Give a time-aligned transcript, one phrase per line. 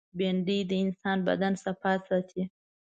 [0.17, 2.41] بېنډۍ د انسان د بدن صفا ساتي